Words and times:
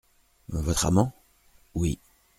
Votre 0.49 0.87
amant? 0.87 1.13
Oui. 1.75 1.99